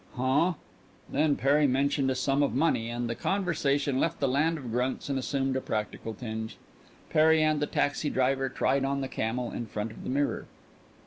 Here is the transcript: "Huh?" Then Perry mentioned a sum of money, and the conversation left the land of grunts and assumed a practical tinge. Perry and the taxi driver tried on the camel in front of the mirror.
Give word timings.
"Huh?" 0.15 0.53
Then 1.11 1.35
Perry 1.35 1.67
mentioned 1.67 2.09
a 2.09 2.15
sum 2.15 2.41
of 2.41 2.55
money, 2.55 2.89
and 2.89 3.07
the 3.07 3.13
conversation 3.13 3.99
left 3.99 4.19
the 4.19 4.27
land 4.27 4.57
of 4.57 4.71
grunts 4.71 5.09
and 5.09 5.19
assumed 5.19 5.55
a 5.55 5.61
practical 5.61 6.15
tinge. 6.15 6.57
Perry 7.11 7.43
and 7.43 7.59
the 7.59 7.67
taxi 7.67 8.09
driver 8.09 8.49
tried 8.49 8.83
on 8.83 9.01
the 9.01 9.07
camel 9.07 9.51
in 9.51 9.67
front 9.67 9.91
of 9.91 10.03
the 10.03 10.09
mirror. 10.09 10.47